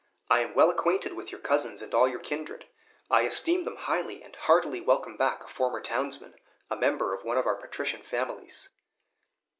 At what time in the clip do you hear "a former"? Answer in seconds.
5.43-5.79